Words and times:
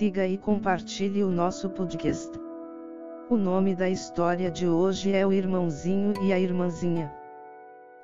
siga 0.00 0.26
e 0.26 0.38
compartilhe 0.38 1.22
o 1.22 1.30
nosso 1.30 1.68
podcast. 1.68 2.30
O 3.28 3.36
nome 3.36 3.74
da 3.74 3.86
história 3.86 4.50
de 4.50 4.66
hoje 4.66 5.12
é 5.12 5.26
O 5.26 5.30
Irmãozinho 5.30 6.14
e 6.22 6.32
a 6.32 6.40
Irmãzinha. 6.40 7.12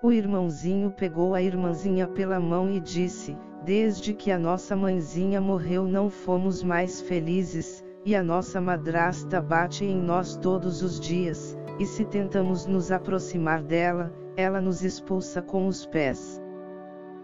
O 0.02 0.12
irmãozinho 0.12 0.90
pegou 0.90 1.34
a 1.34 1.40
irmãzinha 1.40 2.06
pela 2.06 2.38
mão 2.38 2.70
e 2.70 2.80
disse: 2.80 3.34
Desde 3.64 4.12
que 4.12 4.30
a 4.30 4.38
nossa 4.38 4.76
mãezinha 4.76 5.40
morreu, 5.40 5.88
não 5.88 6.10
fomos 6.10 6.62
mais 6.62 7.00
felizes, 7.00 7.82
e 8.04 8.14
a 8.14 8.22
nossa 8.22 8.60
madrasta 8.60 9.40
bate 9.40 9.86
em 9.86 9.96
nós 9.96 10.36
todos 10.36 10.82
os 10.82 11.00
dias, 11.00 11.56
e 11.78 11.86
se 11.86 12.04
tentamos 12.04 12.66
nos 12.66 12.92
aproximar 12.92 13.62
dela, 13.62 14.12
ela 14.36 14.60
nos 14.60 14.84
expulsa 14.84 15.40
com 15.40 15.66
os 15.66 15.86
pés. 15.86 16.42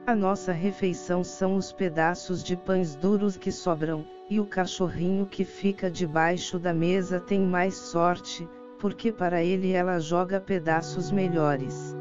A 0.04 0.16
nossa 0.16 0.50
refeição 0.50 1.22
são 1.22 1.54
os 1.54 1.72
pedaços 1.72 2.42
de 2.42 2.56
pães 2.56 2.96
duros 2.96 3.36
que 3.36 3.52
sobram, 3.52 4.04
e 4.28 4.40
o 4.40 4.44
cachorrinho 4.44 5.26
que 5.26 5.44
fica 5.44 5.88
debaixo 5.88 6.58
da 6.58 6.74
mesa 6.74 7.20
tem 7.20 7.40
mais 7.40 7.74
sorte, 7.74 8.48
porque 8.80 9.12
para 9.12 9.44
ele 9.44 9.70
ela 9.70 10.00
joga 10.00 10.40
pedaços 10.40 11.12
melhores. 11.12 11.94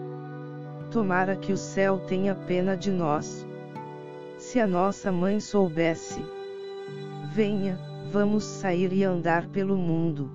Tomara 0.89 1.35
que 1.35 1.53
o 1.53 1.57
céu 1.57 1.99
tenha 1.99 2.33
pena 2.33 2.75
de 2.75 2.89
nós. 2.89 3.45
Se 4.35 4.59
a 4.59 4.65
nossa 4.65 5.11
mãe 5.11 5.39
soubesse. 5.39 6.25
Venha, 7.31 7.79
vamos 8.11 8.43
sair 8.43 8.91
e 8.93 9.03
andar 9.03 9.47
pelo 9.49 9.77
mundo. 9.77 10.31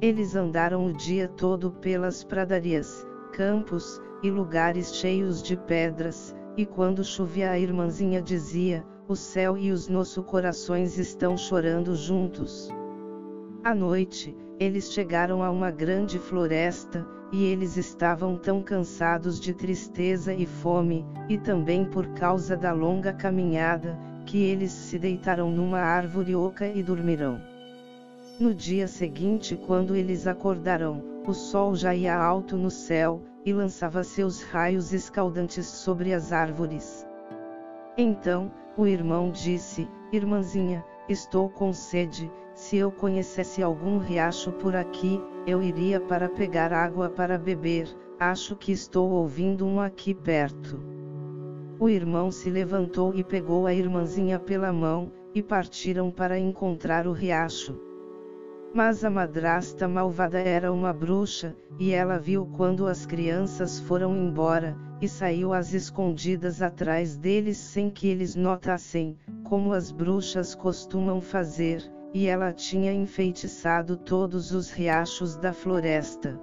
Eles 0.00 0.34
andaram 0.34 0.86
o 0.86 0.92
dia 0.92 1.28
todo 1.28 1.70
pelas 1.70 2.24
pradarias, 2.24 3.06
campos, 3.32 4.02
e 4.24 4.30
lugares 4.30 4.92
cheios 4.96 5.40
de 5.42 5.56
pedras, 5.56 6.34
e 6.56 6.64
quando 6.64 7.02
chovia 7.02 7.50
a 7.50 7.58
irmãzinha 7.58 8.22
dizia, 8.22 8.84
o 9.08 9.16
céu 9.16 9.56
e 9.58 9.70
os 9.70 9.88
nossos 9.88 10.24
corações 10.24 10.98
estão 10.98 11.36
chorando 11.36 11.94
juntos. 11.94 12.70
À 13.62 13.74
noite, 13.74 14.36
eles 14.58 14.92
chegaram 14.92 15.42
a 15.42 15.50
uma 15.50 15.70
grande 15.70 16.18
floresta, 16.18 17.06
e 17.32 17.44
eles 17.44 17.76
estavam 17.76 18.36
tão 18.36 18.62
cansados 18.62 19.40
de 19.40 19.52
tristeza 19.52 20.32
e 20.32 20.46
fome, 20.46 21.04
e 21.28 21.36
também 21.36 21.84
por 21.84 22.06
causa 22.14 22.56
da 22.56 22.72
longa 22.72 23.12
caminhada, 23.12 23.98
que 24.24 24.38
eles 24.42 24.70
se 24.70 24.98
deitaram 24.98 25.50
numa 25.50 25.80
árvore 25.80 26.36
oca 26.36 26.66
e 26.66 26.82
dormirão. 26.82 27.40
No 28.38 28.54
dia 28.54 28.86
seguinte, 28.86 29.56
quando 29.66 29.96
eles 29.96 30.26
acordaram, 30.26 31.02
o 31.26 31.32
sol 31.32 31.74
já 31.74 31.94
ia 31.94 32.16
alto 32.16 32.56
no 32.56 32.70
céu, 32.70 33.22
e 33.44 33.52
lançava 33.52 34.02
seus 34.02 34.42
raios 34.42 34.92
escaldantes 34.92 35.66
sobre 35.66 36.12
as 36.12 36.32
árvores. 36.32 37.06
Então, 37.96 38.50
o 38.76 38.86
irmão 38.86 39.30
disse: 39.30 39.88
Irmãzinha, 40.12 40.84
estou 41.08 41.48
com 41.48 41.72
sede, 41.72 42.30
se 42.54 42.76
eu 42.76 42.90
conhecesse 42.90 43.62
algum 43.62 43.98
riacho 43.98 44.52
por 44.52 44.74
aqui, 44.74 45.20
eu 45.46 45.62
iria 45.62 46.00
para 46.00 46.28
pegar 46.28 46.72
água 46.72 47.10
para 47.10 47.36
beber, 47.36 47.88
acho 48.18 48.56
que 48.56 48.72
estou 48.72 49.10
ouvindo 49.10 49.66
um 49.66 49.80
aqui 49.80 50.14
perto. 50.14 50.80
O 51.78 51.88
irmão 51.88 52.30
se 52.30 52.48
levantou 52.48 53.12
e 53.14 53.24
pegou 53.24 53.66
a 53.66 53.74
irmãzinha 53.74 54.38
pela 54.38 54.72
mão, 54.72 55.12
e 55.34 55.42
partiram 55.42 56.10
para 56.10 56.38
encontrar 56.38 57.08
o 57.08 57.12
riacho. 57.12 57.76
Mas 58.74 59.04
a 59.04 59.08
madrasta 59.08 59.86
malvada 59.86 60.40
era 60.40 60.72
uma 60.72 60.92
bruxa, 60.92 61.54
e 61.78 61.92
ela 61.92 62.18
viu 62.18 62.44
quando 62.44 62.88
as 62.88 63.06
crianças 63.06 63.78
foram 63.78 64.16
embora, 64.16 64.76
e 65.00 65.06
saiu 65.06 65.52
às 65.52 65.72
escondidas 65.72 66.60
atrás 66.60 67.16
deles 67.16 67.56
sem 67.56 67.88
que 67.88 68.08
eles 68.08 68.34
notassem, 68.34 69.16
como 69.44 69.72
as 69.72 69.92
bruxas 69.92 70.56
costumam 70.56 71.20
fazer, 71.20 71.88
e 72.12 72.26
ela 72.26 72.52
tinha 72.52 72.92
enfeitiçado 72.92 73.96
todos 73.96 74.50
os 74.50 74.72
riachos 74.72 75.36
da 75.36 75.52
floresta. 75.52 76.36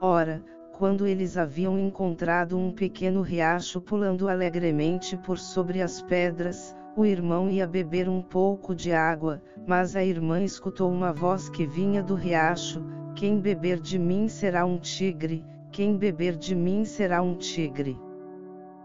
Ora, 0.00 0.44
quando 0.78 1.08
eles 1.08 1.36
haviam 1.36 1.76
encontrado 1.76 2.56
um 2.56 2.70
pequeno 2.70 3.20
riacho 3.20 3.80
pulando 3.80 4.28
alegremente 4.28 5.16
por 5.16 5.38
sobre 5.38 5.82
as 5.82 6.00
pedras, 6.02 6.76
o 6.94 7.06
irmão 7.06 7.48
ia 7.48 7.66
beber 7.66 8.08
um 8.08 8.20
pouco 8.20 8.74
de 8.74 8.92
água, 8.92 9.42
mas 9.66 9.96
a 9.96 10.04
irmã 10.04 10.42
escutou 10.42 10.90
uma 10.90 11.12
voz 11.12 11.48
que 11.48 11.66
vinha 11.66 12.02
do 12.02 12.14
riacho: 12.14 12.82
Quem 13.14 13.40
beber 13.40 13.80
de 13.80 13.98
mim 13.98 14.28
será 14.28 14.66
um 14.66 14.78
tigre, 14.78 15.44
quem 15.70 15.96
beber 15.96 16.36
de 16.36 16.54
mim 16.54 16.84
será 16.84 17.22
um 17.22 17.34
tigre. 17.34 17.98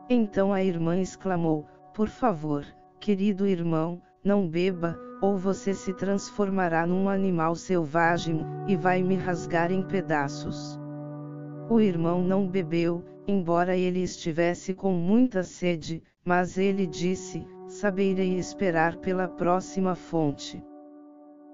Então 0.09 0.53
a 0.53 0.63
irmã 0.63 0.97
exclamou: 0.97 1.65
Por 1.93 2.07
favor, 2.07 2.65
querido 2.99 3.45
irmão, 3.45 4.01
não 4.23 4.47
beba, 4.47 4.97
ou 5.21 5.37
você 5.37 5.73
se 5.73 5.93
transformará 5.93 6.87
num 6.87 7.09
animal 7.09 7.55
selvagem, 7.55 8.39
e 8.67 8.77
vai 8.77 9.03
me 9.03 9.15
rasgar 9.15 9.69
em 9.69 9.81
pedaços. 9.81 10.79
O 11.69 11.81
irmão 11.81 12.23
não 12.23 12.47
bebeu, 12.47 13.03
embora 13.27 13.75
ele 13.75 14.01
estivesse 14.01 14.73
com 14.73 14.93
muita 14.93 15.43
sede, 15.43 16.01
mas 16.23 16.57
ele 16.57 16.87
disse: 16.87 17.45
saberei 17.79 18.39
esperar 18.39 18.95
pela 18.97 19.27
próxima 19.27 19.93
fonte. 19.93 20.65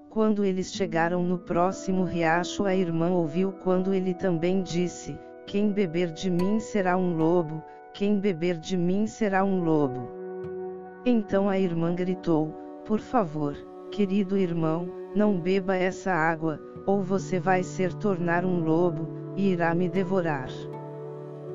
Quando 0.08 0.42
eles 0.42 0.72
chegaram 0.72 1.22
no 1.22 1.38
próximo 1.38 2.04
riacho, 2.04 2.64
a 2.64 2.74
irmã 2.74 3.10
ouviu 3.10 3.52
quando 3.52 3.92
ele 3.92 4.14
também 4.14 4.62
disse: 4.62 5.18
Quem 5.46 5.70
beber 5.70 6.12
de 6.12 6.30
mim 6.30 6.58
será 6.60 6.96
um 6.96 7.14
lobo, 7.14 7.62
quem 7.92 8.18
beber 8.18 8.56
de 8.56 8.74
mim 8.74 9.06
será 9.06 9.44
um 9.44 9.62
lobo. 9.62 10.08
Então 11.04 11.46
a 11.46 11.58
irmã 11.58 11.94
gritou: 11.94 12.54
Por 12.86 13.00
favor, 13.00 13.54
querido 13.90 14.38
irmão, 14.38 14.88
não 15.14 15.38
beba 15.38 15.76
essa 15.76 16.10
água, 16.10 16.58
ou 16.86 17.02
você 17.02 17.38
vai 17.38 17.62
ser 17.62 17.92
tornar 17.92 18.46
um 18.46 18.60
lobo, 18.60 19.08
e 19.36 19.50
irá 19.50 19.74
me 19.74 19.90
devorar. 19.90 20.48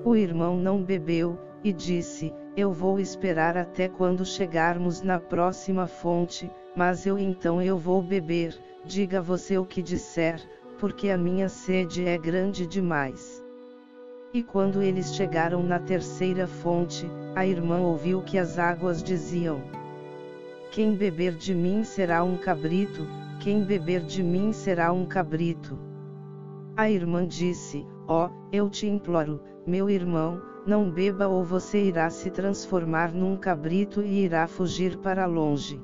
O 0.06 0.16
irmão 0.16 0.58
não 0.58 0.84
bebeu, 0.84 1.40
e 1.64 1.74
disse: 1.74 2.32
Eu 2.60 2.74
vou 2.74 3.00
esperar 3.00 3.56
até 3.56 3.88
quando 3.88 4.26
chegarmos 4.26 5.02
na 5.02 5.18
próxima 5.18 5.88
fonte, 5.88 6.52
mas 6.76 7.06
eu 7.06 7.18
então 7.18 7.62
eu 7.62 7.78
vou 7.78 8.02
beber, 8.02 8.54
diga 8.84 9.22
você 9.22 9.58
o 9.58 9.66
que 9.66 9.82
disser, 9.82 10.42
porque 10.78 11.10
a 11.10 11.18
minha 11.18 11.48
sede 11.48 12.06
é 12.06 12.18
grande 12.18 12.68
demais. 12.68 13.42
E 14.34 14.44
quando 14.44 14.82
eles 14.82 15.16
chegaram 15.16 15.64
na 15.64 15.80
terceira 15.80 16.48
fonte, 16.48 17.10
a 17.34 17.46
irmã 17.46 17.80
ouviu 17.80 18.22
que 18.22 18.38
as 18.38 18.60
águas 18.60 19.02
diziam: 19.02 19.62
Quem 20.70 20.96
beber 20.96 21.36
de 21.36 21.56
mim 21.56 21.86
será 21.86 22.26
um 22.26 22.36
cabrito, 22.36 23.08
quem 23.40 23.64
beber 23.64 24.02
de 24.02 24.22
mim 24.22 24.52
será 24.52 24.92
um 24.92 25.06
cabrito. 25.06 25.80
A 26.76 26.92
irmã 26.92 27.26
disse: 27.26 27.88
oh, 28.10 28.28
eu 28.52 28.68
te 28.70 28.88
imploro, 28.88 29.40
meu 29.68 29.88
irmão, 29.88 30.42
não 30.66 30.90
beba 30.90 31.28
ou 31.28 31.44
você 31.44 31.84
irá 31.84 32.10
se 32.10 32.32
transformar 32.32 33.14
num 33.14 33.38
cabrito 33.38 34.02
e 34.02 34.26
irá 34.26 34.48
fugir 34.48 34.98
para 34.98 35.28
longe. 35.28 35.80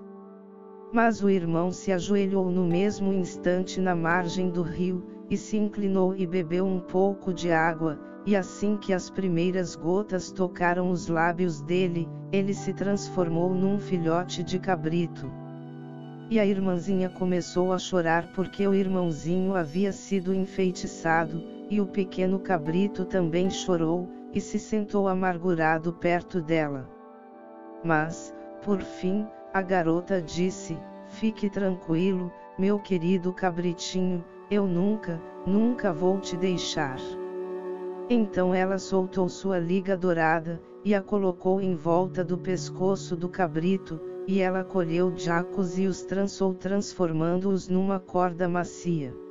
Mas 0.92 1.24
o 1.24 1.30
irmão 1.30 1.72
se 1.72 1.92
ajoelhou 1.92 2.50
no 2.50 2.66
mesmo 2.66 3.14
instante 3.14 3.80
na 3.80 3.96
margem 3.96 4.50
do 4.50 4.64
rio, 4.64 5.06
e 5.30 5.38
se 5.38 5.58
inclinou 5.58 6.16
e 6.16 6.26
bebeu 6.26 6.66
um 6.66 6.80
pouco 6.80 7.34
de 7.34 7.52
água, 7.52 8.00
e 8.26 8.36
assim 8.36 8.78
que 8.78 8.94
as 8.94 9.10
primeiras 9.10 9.76
gotas 9.76 10.32
tocaram 10.32 10.90
os 10.90 11.08
lábios 11.08 11.62
dele, 11.62 12.08
ele 12.32 12.54
se 12.54 12.74
transformou 12.74 13.54
num 13.54 13.80
filhote 13.80 14.44
de 14.44 14.60
cabrito. 14.60 15.32
E 16.30 16.40
a 16.40 16.46
irmãzinha 16.46 17.10
começou 17.10 17.72
a 17.72 17.78
chorar 17.78 18.32
porque 18.34 18.68
o 18.68 18.74
irmãozinho 18.74 19.56
havia 19.56 19.92
sido 19.92 20.34
enfeitiçado, 20.34 21.55
e 21.70 21.82
o 21.82 21.86
pequeno 21.88 22.40
cabrito 22.40 23.06
também 23.06 23.50
chorou, 23.50 24.08
e 24.34 24.42
se 24.42 24.60
sentou 24.60 25.08
amargurado 25.08 25.94
perto 25.94 26.42
dela. 26.42 26.90
Mas, 27.84 28.34
por 28.64 28.82
fim, 28.82 29.26
a 29.54 29.62
garota 29.62 30.22
disse: 30.22 30.78
Fique 31.08 31.50
tranquilo, 31.50 32.32
meu 32.58 32.80
querido 32.80 33.32
cabritinho, 33.32 34.24
eu 34.52 34.68
nunca, 34.68 35.22
nunca 35.46 35.94
vou 35.94 36.20
te 36.20 36.36
deixar. 36.36 37.00
Então 38.10 38.54
ela 38.54 38.78
soltou 38.78 39.30
sua 39.30 39.58
liga 39.58 39.96
dourada, 39.96 40.62
e 40.84 40.94
a 40.94 41.02
colocou 41.02 41.60
em 41.60 41.76
volta 41.76 42.24
do 42.24 42.38
pescoço 42.38 43.16
do 43.16 43.28
cabrito, 43.28 44.00
e 44.28 44.40
ela 44.40 44.64
colheu 44.64 45.14
jacos 45.16 45.80
e 45.80 45.88
os 45.88 46.04
trançou 46.04 46.54
transformando-os 46.54 47.68
numa 47.68 48.00
corda 48.00 48.48
macia. 48.48 49.25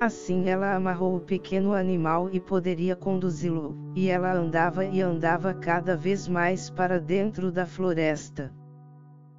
Assim 0.00 0.48
ela 0.48 0.74
amarrou 0.74 1.16
o 1.16 1.20
pequeno 1.20 1.72
animal 1.72 2.28
e 2.32 2.40
poderia 2.40 2.96
conduzi-lo, 2.96 3.76
e 3.94 4.08
ela 4.08 4.32
andava 4.32 4.84
e 4.84 5.00
andava 5.00 5.54
cada 5.54 5.96
vez 5.96 6.26
mais 6.28 6.68
para 6.68 7.00
dentro 7.00 7.50
da 7.50 7.64
floresta. 7.64 8.52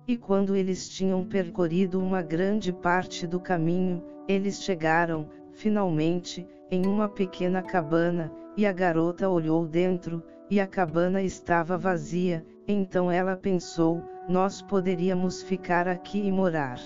E 0.08 0.16
quando 0.16 0.56
eles 0.56 0.88
tinham 0.88 1.26
percorrido 1.26 2.00
uma 2.00 2.22
grande 2.22 2.72
parte 2.72 3.28
do 3.28 3.40
caminho, 3.40 4.04
eles 4.28 4.62
chegaram, 4.64 5.28
finalmente, 5.52 6.48
em 6.72 6.86
uma 6.86 7.10
pequena 7.10 7.62
cabana, 7.62 8.32
e 8.58 8.66
a 8.66 8.72
garota 8.72 9.30
olhou 9.30 9.68
dentro, 9.68 10.24
e 10.50 10.60
a 10.60 10.68
cabana 10.68 11.22
estava 11.22 11.78
vazia, 11.78 12.46
então 12.68 13.12
ela 13.12 13.36
pensou: 13.36 14.02
nós 14.28 14.62
poderíamos 14.62 15.44
ficar 15.44 15.88
aqui 15.88 16.20
e 16.20 16.32
morar. 16.32 16.80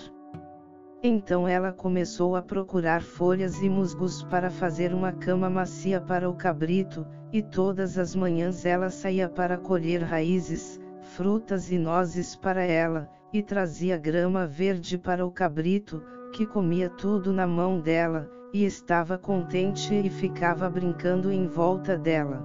Então 1.02 1.48
ela 1.48 1.72
começou 1.72 2.36
a 2.36 2.42
procurar 2.42 3.02
folhas 3.02 3.62
e 3.62 3.70
musgos 3.70 4.22
para 4.24 4.50
fazer 4.50 4.94
uma 4.94 5.14
cama 5.14 5.50
macia 5.50 6.02
para 6.02 6.30
o 6.30 6.34
cabrito, 6.34 7.08
e 7.32 7.42
todas 7.42 7.98
as 7.98 8.14
manhãs 8.14 8.66
ela 8.66 8.90
saía 8.90 9.30
para 9.30 9.58
colher 9.58 10.04
raízes, 10.04 10.78
frutas 11.16 11.72
e 11.72 11.78
nozes 11.78 12.36
para 12.36 12.64
ela, 12.64 13.10
e 13.32 13.42
trazia 13.42 13.98
grama 13.98 14.46
verde 14.46 14.98
para 14.98 15.26
o 15.26 15.32
cabrito, 15.32 16.04
que 16.34 16.46
comia 16.46 16.90
tudo 16.90 17.32
na 17.32 17.48
mão 17.48 17.80
dela, 17.80 18.30
e 18.52 18.66
estava 18.66 19.18
contente 19.18 19.94
e 19.96 20.10
ficava 20.10 20.70
brincando 20.70 21.32
em 21.32 21.48
volta 21.48 21.98
dela. 21.98 22.44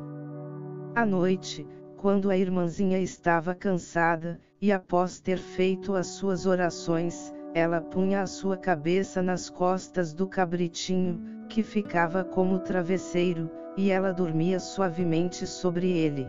À 0.94 1.04
noite, 1.04 1.66
quando 1.96 2.30
a 2.30 2.36
irmãzinha 2.36 3.00
estava 3.00 3.52
cansada, 3.52 4.38
e 4.60 4.70
após 4.70 5.18
ter 5.18 5.38
feito 5.38 5.94
as 5.94 6.06
suas 6.06 6.46
orações, 6.46 7.34
ela 7.54 7.80
punha 7.80 8.20
a 8.20 8.26
sua 8.26 8.56
cabeça 8.56 9.22
nas 9.22 9.48
costas 9.48 10.12
do 10.12 10.26
cabritinho, 10.26 11.22
que 11.48 11.62
ficava 11.62 12.24
como 12.24 12.58
travesseiro, 12.58 13.48
e 13.76 13.92
ela 13.92 14.12
dormia 14.12 14.58
suavemente 14.58 15.46
sobre 15.46 15.88
ele. 15.88 16.26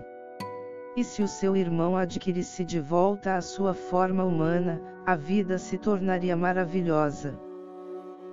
E 0.96 1.04
se 1.04 1.24
o 1.24 1.28
seu 1.28 1.58
irmão 1.58 1.98
adquirisse 1.98 2.64
de 2.64 2.80
volta 2.80 3.36
a 3.36 3.42
sua 3.42 3.74
forma 3.74 4.24
humana, 4.24 4.80
a 5.04 5.16
vida 5.16 5.58
se 5.58 5.80
tornaria 5.80 6.38
maravilhosa. 6.38 7.38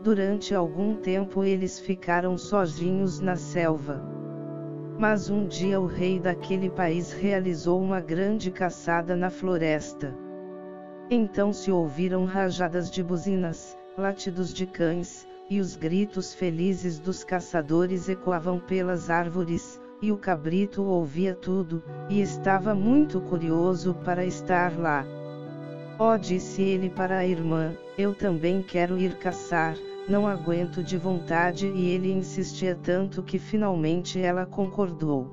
Durante 0.02 0.54
algum 0.54 0.94
tempo 0.96 1.42
eles 1.42 1.80
ficaram 1.80 2.36
sozinhos 2.36 3.20
na 3.20 3.36
selva. 3.36 4.02
Mas 4.98 5.30
um 5.30 5.46
dia 5.46 5.80
o 5.80 5.86
rei 5.86 6.20
daquele 6.20 6.68
país 6.68 7.10
realizou 7.10 7.80
uma 7.80 8.00
grande 8.00 8.50
caçada 8.50 9.16
na 9.16 9.30
floresta. 9.30 10.14
Então 11.14 11.52
se 11.52 11.70
ouviram 11.70 12.24
rajadas 12.24 12.90
de 12.90 13.02
buzinas, 13.02 13.76
latidos 13.98 14.50
de 14.50 14.64
cães, 14.64 15.28
e 15.50 15.60
os 15.60 15.76
gritos 15.76 16.32
felizes 16.32 16.98
dos 16.98 17.22
caçadores 17.22 18.08
ecoavam 18.08 18.58
pelas 18.58 19.10
árvores, 19.10 19.78
e 20.00 20.10
o 20.10 20.16
cabrito 20.16 20.82
ouvia 20.82 21.34
tudo, 21.34 21.82
e 22.08 22.22
estava 22.22 22.74
muito 22.74 23.20
curioso 23.20 23.92
para 24.02 24.24
estar 24.24 24.74
lá. 24.80 25.04
Oh, 25.98 26.16
disse 26.16 26.62
ele 26.62 26.88
para 26.88 27.18
a 27.18 27.26
irmã, 27.26 27.76
eu 27.98 28.14
também 28.14 28.62
quero 28.62 28.96
ir 28.96 29.18
caçar, 29.18 29.76
não 30.08 30.26
aguento 30.26 30.82
de 30.82 30.96
vontade 30.96 31.66
e 31.66 31.90
ele 31.90 32.10
insistia 32.10 32.74
tanto 32.74 33.22
que 33.22 33.38
finalmente 33.38 34.18
ela 34.18 34.46
concordou. 34.46 35.30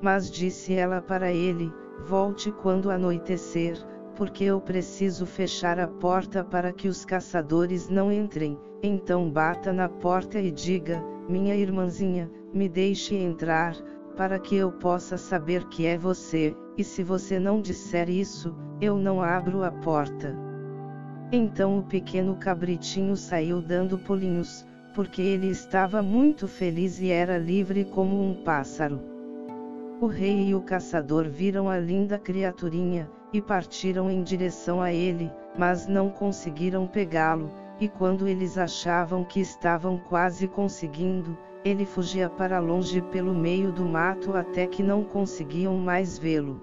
Mas 0.00 0.30
disse 0.30 0.72
ela 0.72 1.02
para 1.02 1.30
ele, 1.30 1.70
volte 2.06 2.50
quando 2.50 2.90
anoitecer, 2.90 3.76
porque 4.18 4.42
eu 4.42 4.60
preciso 4.60 5.24
fechar 5.24 5.78
a 5.78 5.86
porta 5.86 6.42
para 6.42 6.72
que 6.72 6.88
os 6.88 7.04
caçadores 7.04 7.88
não 7.88 8.10
entrem, 8.10 8.58
então 8.82 9.30
bata 9.30 9.72
na 9.72 9.88
porta 9.88 10.40
e 10.40 10.50
diga, 10.50 11.00
minha 11.28 11.54
irmãzinha, 11.54 12.28
me 12.52 12.68
deixe 12.68 13.14
entrar, 13.14 13.76
para 14.16 14.40
que 14.40 14.56
eu 14.56 14.72
possa 14.72 15.16
saber 15.16 15.68
que 15.68 15.86
é 15.86 15.96
você, 15.96 16.52
e 16.76 16.82
se 16.82 17.04
você 17.04 17.38
não 17.38 17.60
disser 17.60 18.10
isso, 18.10 18.56
eu 18.80 18.98
não 18.98 19.22
abro 19.22 19.62
a 19.62 19.70
porta. 19.70 20.34
Então 21.30 21.78
o 21.78 21.84
pequeno 21.84 22.34
cabritinho 22.34 23.16
saiu 23.16 23.62
dando 23.62 23.96
pulinhos, 23.98 24.66
porque 24.96 25.22
ele 25.22 25.46
estava 25.46 26.02
muito 26.02 26.48
feliz 26.48 27.00
e 27.00 27.08
era 27.08 27.38
livre 27.38 27.84
como 27.84 28.20
um 28.20 28.34
pássaro. 28.42 29.00
O 30.00 30.06
rei 30.06 30.48
e 30.48 30.54
o 30.56 30.60
caçador 30.60 31.28
viram 31.28 31.68
a 31.68 31.78
linda 31.78 32.18
criaturinha, 32.18 33.08
e 33.32 33.40
partiram 33.40 34.10
em 34.10 34.22
direção 34.22 34.80
a 34.80 34.92
ele, 34.92 35.30
mas 35.56 35.86
não 35.86 36.08
conseguiram 36.08 36.86
pegá-lo, 36.86 37.50
e 37.80 37.88
quando 37.88 38.26
eles 38.26 38.58
achavam 38.58 39.24
que 39.24 39.40
estavam 39.40 39.98
quase 39.98 40.48
conseguindo, 40.48 41.36
ele 41.64 41.84
fugia 41.84 42.28
para 42.28 42.58
longe 42.58 43.00
pelo 43.02 43.34
meio 43.34 43.72
do 43.72 43.84
mato 43.84 44.36
até 44.36 44.66
que 44.66 44.82
não 44.82 45.04
conseguiam 45.04 45.76
mais 45.76 46.18
vê-lo. 46.18 46.62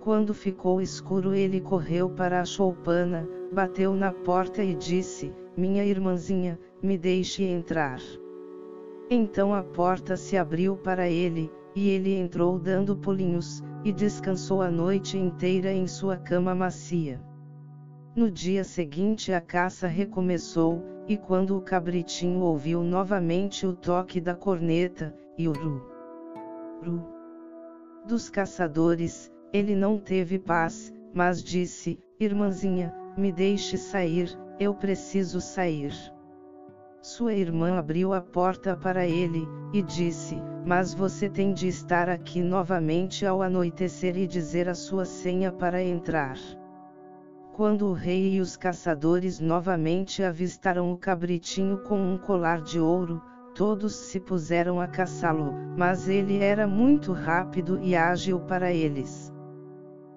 Quando 0.00 0.32
ficou 0.32 0.80
escuro, 0.80 1.34
ele 1.34 1.60
correu 1.60 2.08
para 2.08 2.40
a 2.40 2.44
choupana, 2.44 3.28
bateu 3.52 3.92
na 3.94 4.12
porta 4.12 4.62
e 4.62 4.74
disse: 4.74 5.32
Minha 5.56 5.84
irmãzinha, 5.84 6.58
me 6.80 6.96
deixe 6.96 7.42
entrar. 7.42 8.00
Então 9.10 9.52
a 9.52 9.62
porta 9.62 10.16
se 10.16 10.36
abriu 10.36 10.76
para 10.76 11.08
ele, 11.08 11.50
e 11.76 11.90
ele 11.90 12.14
entrou 12.14 12.58
dando 12.58 12.96
pulinhos, 12.96 13.62
e 13.84 13.92
descansou 13.92 14.62
a 14.62 14.70
noite 14.70 15.18
inteira 15.18 15.70
em 15.70 15.86
sua 15.86 16.16
cama 16.16 16.54
macia. 16.54 17.20
No 18.16 18.30
dia 18.30 18.64
seguinte 18.64 19.30
a 19.30 19.42
caça 19.42 19.86
recomeçou, 19.86 20.82
e 21.06 21.18
quando 21.18 21.54
o 21.54 21.60
cabritinho 21.60 22.40
ouviu 22.40 22.82
novamente 22.82 23.66
o 23.66 23.74
toque 23.74 24.22
da 24.22 24.34
corneta, 24.34 25.14
e 25.36 25.46
o 25.46 25.52
ru, 25.52 25.82
ru 26.82 27.16
dos 28.06 28.30
caçadores, 28.30 29.30
ele 29.52 29.74
não 29.74 29.98
teve 29.98 30.38
paz, 30.38 30.92
mas 31.12 31.42
disse: 31.42 31.98
Irmãzinha, 32.18 32.94
me 33.18 33.30
deixe 33.30 33.76
sair, 33.76 34.30
eu 34.58 34.74
preciso 34.74 35.40
sair. 35.42 35.92
Sua 37.08 37.34
irmã 37.34 37.78
abriu 37.78 38.12
a 38.12 38.20
porta 38.20 38.76
para 38.76 39.06
ele, 39.06 39.46
e 39.72 39.80
disse: 39.80 40.42
Mas 40.66 40.92
você 40.92 41.28
tem 41.28 41.52
de 41.52 41.68
estar 41.68 42.08
aqui 42.08 42.42
novamente 42.42 43.24
ao 43.24 43.42
anoitecer 43.42 44.18
e 44.18 44.26
dizer 44.26 44.68
a 44.68 44.74
sua 44.74 45.04
senha 45.04 45.52
para 45.52 45.80
entrar. 45.80 46.36
Quando 47.52 47.86
o 47.86 47.92
rei 47.92 48.34
e 48.34 48.40
os 48.40 48.56
caçadores 48.56 49.38
novamente 49.38 50.20
avistaram 50.20 50.90
o 50.90 50.98
cabritinho 50.98 51.78
com 51.84 51.96
um 51.96 52.18
colar 52.18 52.60
de 52.60 52.80
ouro, 52.80 53.22
todos 53.54 53.94
se 53.94 54.18
puseram 54.18 54.80
a 54.80 54.88
caçá-lo, 54.88 55.54
mas 55.78 56.08
ele 56.08 56.38
era 56.38 56.66
muito 56.66 57.12
rápido 57.12 57.78
e 57.80 57.94
ágil 57.94 58.40
para 58.40 58.72
eles. 58.72 59.32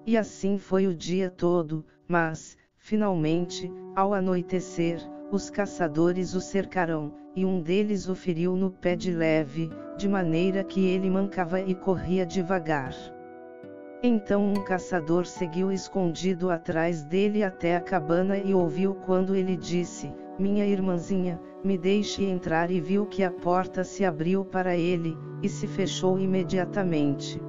E 0.04 0.18
assim 0.18 0.58
foi 0.58 0.88
o 0.88 0.94
dia 0.94 1.30
todo, 1.30 1.84
mas, 2.08 2.58
finalmente, 2.74 3.72
ao 3.94 4.12
anoitecer, 4.12 5.00
os 5.30 5.48
caçadores 5.48 6.34
o 6.34 6.40
cercaram, 6.40 7.12
e 7.36 7.44
um 7.44 7.60
deles 7.60 8.08
o 8.08 8.14
feriu 8.14 8.56
no 8.56 8.70
pé 8.70 8.96
de 8.96 9.12
leve, 9.12 9.70
de 9.96 10.08
maneira 10.08 10.64
que 10.64 10.84
ele 10.84 11.08
mancava 11.08 11.60
e 11.60 11.74
corria 11.74 12.26
devagar. 12.26 12.94
Então 14.02 14.44
um 14.44 14.64
caçador 14.64 15.26
seguiu 15.26 15.70
escondido 15.70 16.50
atrás 16.50 17.04
dele 17.04 17.44
até 17.44 17.76
a 17.76 17.80
cabana 17.80 18.38
e 18.38 18.54
ouviu 18.54 18.94
quando 18.94 19.36
ele 19.36 19.56
disse: 19.56 20.12
Minha 20.38 20.66
irmãzinha, 20.66 21.38
me 21.62 21.76
deixe 21.76 22.24
entrar, 22.24 22.70
e 22.70 22.80
viu 22.80 23.04
que 23.06 23.22
a 23.22 23.30
porta 23.30 23.84
se 23.84 24.04
abriu 24.04 24.44
para 24.44 24.74
ele, 24.74 25.16
e 25.42 25.48
se 25.48 25.66
fechou 25.66 26.18
imediatamente. 26.18 27.40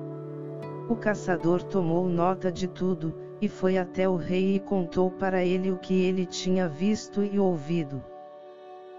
O 0.89 0.95
caçador 0.95 1.63
tomou 1.63 2.09
nota 2.09 2.51
de 2.51 2.67
tudo, 2.67 3.13
e 3.41 3.49
foi 3.49 3.77
até 3.77 4.07
o 4.07 4.15
rei 4.15 4.55
e 4.55 4.59
contou 4.59 5.09
para 5.09 5.43
ele 5.43 5.71
o 5.71 5.77
que 5.77 6.03
ele 6.03 6.27
tinha 6.27 6.69
visto 6.69 7.23
e 7.23 7.39
ouvido. 7.39 8.03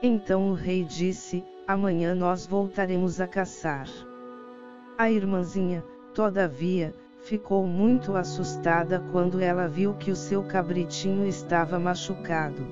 Então 0.02 0.50
o 0.50 0.54
rei 0.54 0.82
disse: 0.82 1.44
Amanhã 1.66 2.12
nós 2.12 2.44
voltaremos 2.44 3.20
a 3.20 3.26
caçar. 3.28 3.88
A 4.98 5.08
irmãzinha, 5.08 5.84
todavia, 6.12 6.92
ficou 7.22 7.64
muito 7.66 8.16
assustada 8.16 9.00
quando 9.12 9.40
ela 9.40 9.68
viu 9.68 9.94
que 9.94 10.10
o 10.10 10.16
seu 10.16 10.42
cabritinho 10.42 11.24
estava 11.26 11.78
machucado. 11.78 12.66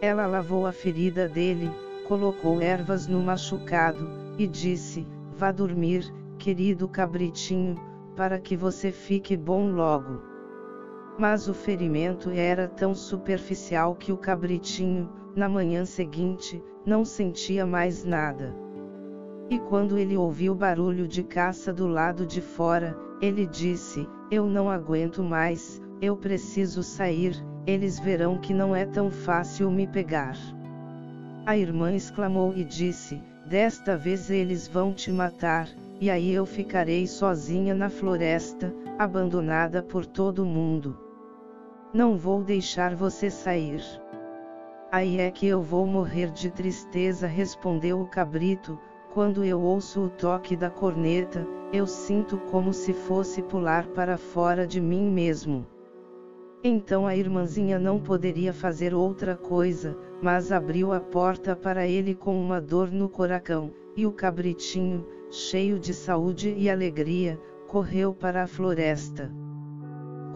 Ela 0.00 0.26
lavou 0.26 0.66
a 0.66 0.72
ferida 0.72 1.26
dele, 1.26 1.70
colocou 2.06 2.60
ervas 2.60 3.06
no 3.06 3.22
machucado, 3.22 4.06
e 4.38 4.46
disse: 4.46 5.06
Vá 5.38 5.50
dormir, 5.50 6.12
querido 6.38 6.86
cabritinho, 6.86 7.80
para 8.14 8.38
que 8.38 8.54
você 8.54 8.92
fique 8.92 9.34
bom 9.38 9.70
logo. 9.70 10.35
Mas 11.18 11.48
o 11.48 11.54
ferimento 11.54 12.28
era 12.28 12.68
tão 12.68 12.94
superficial 12.94 13.94
que 13.94 14.12
o 14.12 14.18
cabritinho, 14.18 15.08
na 15.34 15.48
manhã 15.48 15.86
seguinte, 15.86 16.62
não 16.84 17.06
sentia 17.06 17.64
mais 17.64 18.04
nada. 18.04 18.54
E 19.48 19.58
quando 19.58 19.96
ele 19.96 20.14
ouviu 20.14 20.54
barulho 20.54 21.08
de 21.08 21.22
caça 21.22 21.72
do 21.72 21.86
lado 21.86 22.26
de 22.26 22.42
fora, 22.42 22.94
ele 23.22 23.46
disse: 23.46 24.06
Eu 24.30 24.46
não 24.46 24.68
aguento 24.68 25.22
mais, 25.22 25.80
eu 26.02 26.16
preciso 26.18 26.82
sair, 26.82 27.34
eles 27.66 27.98
verão 27.98 28.36
que 28.36 28.52
não 28.52 28.76
é 28.76 28.84
tão 28.84 29.10
fácil 29.10 29.70
me 29.70 29.86
pegar. 29.86 30.36
A 31.46 31.56
irmã 31.56 31.94
exclamou 31.94 32.52
e 32.54 32.62
disse: 32.62 33.22
Desta 33.48 33.96
vez 33.96 34.28
eles 34.28 34.68
vão 34.68 34.92
te 34.92 35.10
matar, 35.10 35.66
e 35.98 36.10
aí 36.10 36.30
eu 36.34 36.44
ficarei 36.44 37.06
sozinha 37.06 37.74
na 37.74 37.88
floresta, 37.88 38.74
abandonada 38.98 39.82
por 39.82 40.04
todo 40.04 40.44
mundo. 40.44 41.05
Não 41.96 42.14
vou 42.18 42.42
deixar 42.42 42.94
você 42.94 43.30
sair. 43.30 43.82
Aí 44.92 45.18
é 45.18 45.30
que 45.30 45.46
eu 45.46 45.62
vou 45.62 45.86
morrer 45.86 46.30
de 46.30 46.50
tristeza, 46.50 47.26
respondeu 47.26 47.98
o 48.02 48.06
cabrito, 48.06 48.78
Quando 49.14 49.42
eu 49.42 49.58
ouço 49.58 50.02
o 50.02 50.10
toque 50.10 50.54
da 50.54 50.68
corneta, 50.68 51.46
eu 51.72 51.86
sinto 51.86 52.36
como 52.36 52.70
se 52.70 52.92
fosse 52.92 53.40
pular 53.40 53.86
para 53.86 54.18
fora 54.18 54.66
de 54.66 54.78
mim 54.78 55.10
mesmo. 55.10 55.66
Então 56.62 57.06
a 57.06 57.16
irmãzinha 57.16 57.78
não 57.78 57.98
poderia 57.98 58.52
fazer 58.52 58.92
outra 58.92 59.34
coisa, 59.34 59.96
mas 60.20 60.52
abriu 60.52 60.92
a 60.92 61.00
porta 61.00 61.56
para 61.56 61.86
ele 61.86 62.14
com 62.14 62.38
uma 62.38 62.60
dor 62.60 62.90
no 62.90 63.08
coração, 63.08 63.72
e 63.96 64.04
o 64.04 64.12
cabritinho, 64.12 65.02
cheio 65.30 65.78
de 65.78 65.94
saúde 65.94 66.54
e 66.58 66.68
alegria, 66.68 67.40
correu 67.66 68.12
para 68.12 68.42
a 68.42 68.46
floresta. 68.46 69.32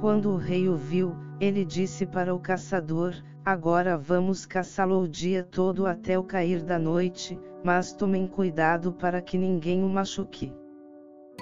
Quando 0.01 0.31
o 0.31 0.37
rei 0.37 0.67
o 0.67 0.75
viu, 0.75 1.15
ele 1.41 1.65
disse 1.65 2.05
para 2.05 2.35
o 2.35 2.39
caçador: 2.39 3.15
Agora 3.45 3.97
vamos 3.97 4.45
caçá-lo 4.45 5.03
o 5.03 5.09
dia 5.09 5.43
todo 5.43 5.87
até 5.87 6.19
o 6.19 6.23
cair 6.23 6.63
da 6.63 6.79
noite, 6.79 7.41
mas 7.65 7.93
tomem 7.93 8.27
cuidado 8.27 8.93
para 8.93 9.23
que 9.23 9.39
ninguém 9.39 9.83
o 9.83 9.89
machuque. 9.89 10.53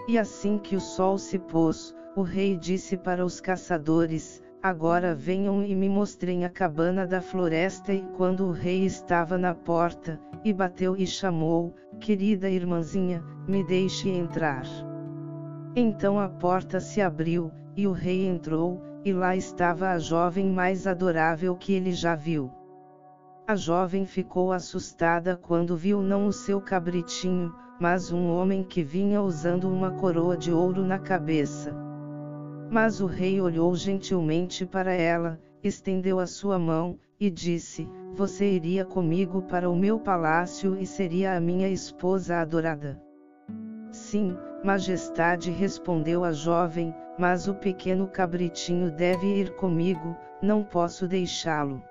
E 0.07 0.17
assim 0.17 0.57
que 0.57 0.77
o 0.77 0.81
sol 0.81 1.19
se 1.19 1.39
pôs, 1.39 1.95
o 2.15 2.23
rei 2.23 2.57
disse 2.57 2.97
para 2.97 3.25
os 3.25 3.41
caçadores: 3.41 4.41
Agora 4.63 5.15
venham 5.15 5.65
e 5.65 5.75
me 5.75 5.89
mostrem 5.89 6.45
a 6.45 6.49
cabana 6.49 7.07
da 7.07 7.21
floresta. 7.21 7.93
E 7.93 8.03
quando 8.17 8.47
o 8.47 8.53
rei 8.53 8.85
estava 8.85 9.37
na 9.37 9.55
porta, 9.55 10.21
e 10.45 10.53
bateu 10.53 10.97
e 10.97 11.07
chamou: 11.07 11.75
Querida 11.99 12.49
irmãzinha, 12.49 13.23
me 13.49 13.65
deixe 13.65 14.09
entrar. 14.09 14.65
Então 15.75 16.19
a 16.19 16.29
porta 16.29 16.81
se 16.81 17.01
abriu, 17.01 17.51
e 17.77 17.87
o 17.87 17.93
rei 17.93 18.27
entrou, 18.27 18.81
e 19.05 19.13
lá 19.13 19.37
estava 19.37 19.91
a 19.91 19.99
jovem 19.99 20.51
mais 20.51 20.87
adorável 20.87 21.55
que 21.57 21.73
ele 21.73 21.93
já 21.93 22.15
viu. 22.15 22.51
A 23.47 23.57
jovem 23.57 24.05
ficou 24.05 24.53
assustada 24.53 25.37
quando 25.37 25.77
viu 25.77 26.03
não 26.03 26.27
o 26.27 26.33
seu 26.33 26.61
cabritinho, 26.61 27.55
mas 27.81 28.13
um 28.13 28.29
homem 28.31 28.63
que 28.63 28.83
vinha 28.83 29.23
usando 29.23 29.65
uma 29.65 29.93
coroa 29.93 30.37
de 30.37 30.53
ouro 30.53 30.85
na 30.85 30.99
cabeça. 30.99 31.75
Mas 32.71 33.01
o 33.01 33.07
rei 33.07 33.41
olhou 33.41 33.75
gentilmente 33.75 34.67
para 34.67 34.93
ela, 34.93 35.41
estendeu 35.63 36.19
a 36.19 36.27
sua 36.27 36.59
mão, 36.59 36.99
e 37.19 37.31
disse: 37.31 37.89
Você 38.15 38.51
iria 38.51 38.85
comigo 38.85 39.43
para 39.43 39.71
o 39.71 39.77
meu 39.77 39.99
palácio 39.99 40.77
e 40.79 40.85
seria 40.85 41.35
a 41.35 41.41
minha 41.41 41.69
esposa 41.69 42.37
adorada. 42.37 43.01
Sim, 43.91 44.37
majestade 44.63 45.51
respondeu 45.51 46.23
a 46.23 46.33
jovem, 46.33 46.95
mas 47.19 47.49
o 47.49 47.55
pequeno 47.55 48.07
cabritinho 48.07 48.91
deve 48.91 49.27
ir 49.27 49.51
comigo, 49.57 50.17
não 50.41 50.63
posso 50.63 51.09
deixá-lo. 51.09 51.83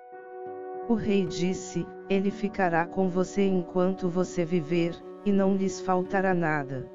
O 0.88 0.94
rei 0.94 1.26
disse: 1.26 1.86
Ele 2.10 2.32
ficará 2.32 2.86
com 2.86 3.10
você 3.10 3.46
enquanto 3.46 4.08
você 4.08 4.46
viver, 4.46 4.96
e 5.26 5.32
não 5.32 5.56
lhes 5.56 5.82
faltará 5.82 6.34
nada. 6.34 6.90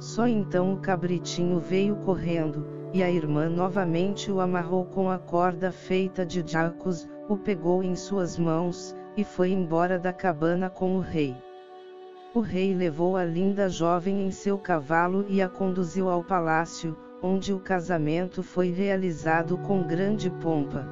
Só 0.00 0.26
então 0.26 0.74
o 0.74 0.80
cabritinho 0.80 1.60
veio 1.60 1.94
correndo, 1.96 2.66
e 2.92 3.02
a 3.02 3.10
irmã 3.10 3.48
novamente 3.48 4.32
o 4.32 4.40
amarrou 4.40 4.84
com 4.86 5.08
a 5.08 5.18
corda 5.18 5.70
feita 5.70 6.26
de 6.26 6.42
jacos, 6.44 7.08
o 7.28 7.36
pegou 7.36 7.82
em 7.82 7.94
suas 7.94 8.36
mãos, 8.36 8.96
e 9.16 9.22
foi 9.22 9.50
embora 9.50 9.98
da 9.98 10.12
cabana 10.12 10.68
com 10.68 10.96
o 10.96 11.00
rei. 11.00 11.36
O 12.34 12.40
rei 12.40 12.74
levou 12.74 13.16
a 13.16 13.24
linda 13.24 13.68
jovem 13.68 14.26
em 14.26 14.30
seu 14.30 14.58
cavalo 14.58 15.24
e 15.28 15.40
a 15.40 15.48
conduziu 15.48 16.10
ao 16.10 16.22
palácio, 16.22 16.96
onde 17.26 17.52
o 17.52 17.58
casamento 17.58 18.40
foi 18.40 18.70
realizado 18.70 19.58
com 19.58 19.82
grande 19.82 20.30
pompa. 20.30 20.86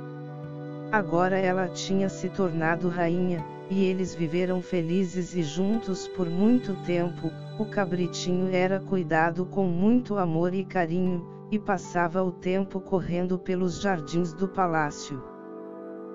Agora 0.90 1.38
ela 1.38 1.68
tinha 1.68 2.08
se 2.08 2.28
tornado 2.28 2.88
rainha, 2.88 3.44
e 3.70 3.84
eles 3.84 4.14
viveram 4.14 4.60
felizes 4.60 5.34
e 5.34 5.42
juntos 5.42 6.08
por 6.08 6.28
muito 6.28 6.74
tempo, 6.84 7.30
o 7.58 7.64
cabritinho 7.64 8.52
era 8.52 8.80
cuidado 8.80 9.46
com 9.46 9.64
muito 9.64 10.18
amor 10.18 10.52
e 10.52 10.64
carinho, 10.64 11.24
e 11.52 11.58
passava 11.58 12.22
o 12.22 12.32
tempo 12.32 12.80
correndo 12.80 13.38
pelos 13.38 13.80
jardins 13.80 14.32
do 14.32 14.48
palácio. 14.48 15.22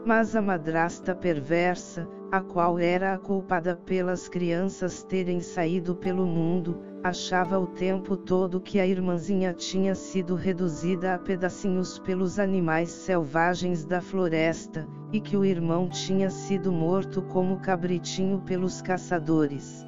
Mas 0.05 0.35
a 0.35 0.41
madrasta 0.41 1.15
perversa, 1.15 2.05
a 2.29 2.41
qual 2.41 2.77
era 2.77 3.13
a 3.13 3.17
culpada 3.17 3.79
pelas 3.85 4.27
crianças 4.27 5.01
terem 5.01 5.39
saído 5.39 5.95
pelo 5.95 6.25
mundo, 6.25 6.77
achava 7.03 7.59
o 7.59 7.67
tempo 7.67 8.17
todo 8.17 8.59
que 8.59 8.79
a 8.79 8.85
irmãzinha 8.85 9.53
tinha 9.53 9.95
sido 9.95 10.35
reduzida 10.35 11.13
a 11.13 11.17
pedacinhos 11.17 11.97
pelos 11.99 12.39
animais 12.39 12.89
selvagens 12.89 13.85
da 13.85 14.01
floresta, 14.01 14.87
e 15.11 15.19
que 15.19 15.37
o 15.37 15.45
irmão 15.45 15.87
tinha 15.87 16.29
sido 16.29 16.71
morto 16.71 17.21
como 17.21 17.59
cabritinho 17.59 18.39
pelos 18.39 18.81
caçadores. 18.81 19.85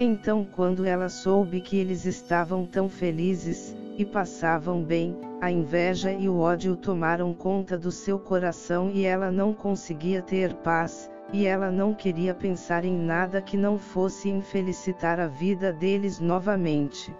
Então, 0.00 0.44
quando 0.44 0.84
ela 0.84 1.08
soube 1.08 1.60
que 1.60 1.76
eles 1.76 2.06
estavam 2.06 2.66
tão 2.66 2.88
felizes, 2.88 3.76
e 3.98 4.04
passavam 4.04 4.82
bem, 4.82 5.16
a 5.40 5.50
inveja 5.50 6.12
e 6.12 6.28
o 6.28 6.38
ódio 6.38 6.76
tomaram 6.76 7.34
conta 7.34 7.76
do 7.76 7.90
seu 7.90 8.18
coração 8.18 8.90
e 8.90 9.04
ela 9.04 9.30
não 9.30 9.52
conseguia 9.52 10.22
ter 10.22 10.54
paz, 10.54 11.10
e 11.32 11.46
ela 11.46 11.70
não 11.70 11.94
queria 11.94 12.34
pensar 12.34 12.84
em 12.84 12.96
nada 12.96 13.40
que 13.40 13.56
não 13.56 13.78
fosse 13.78 14.28
infelicitar 14.28 15.18
a 15.18 15.26
vida 15.26 15.72
deles 15.72 16.20
novamente. 16.20 17.14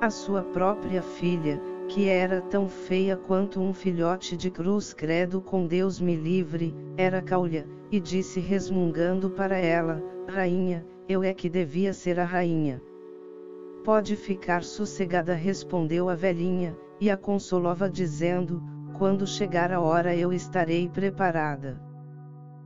A 0.00 0.10
sua 0.10 0.42
própria 0.42 1.00
filha, 1.00 1.60
que 1.86 2.08
era 2.08 2.40
tão 2.40 2.68
feia 2.68 3.16
quanto 3.16 3.60
um 3.60 3.72
filhote 3.72 4.36
de 4.36 4.50
cruz 4.50 4.92
credo 4.92 5.40
com 5.40 5.66
Deus 5.66 6.00
me 6.00 6.16
livre, 6.16 6.74
era 6.96 7.22
caulha, 7.22 7.64
e 7.92 8.00
disse 8.00 8.40
resmungando 8.40 9.30
para 9.30 9.56
ela, 9.56 10.02
Rainha, 10.26 10.84
eu 11.08 11.22
é 11.22 11.32
que 11.32 11.48
devia 11.48 11.92
ser 11.92 12.18
a 12.18 12.24
rainha. 12.24 12.82
Pode 13.84 14.16
ficar 14.16 14.64
sossegada, 14.64 15.34
respondeu 15.34 16.08
a 16.08 16.14
velhinha, 16.14 16.76
e 17.00 17.10
a 17.10 17.16
consolava 17.16 17.90
dizendo: 17.90 18.62
Quando 18.96 19.26
chegar 19.26 19.72
a 19.72 19.80
hora 19.80 20.14
eu 20.14 20.32
estarei 20.32 20.88
preparada. 20.88 21.91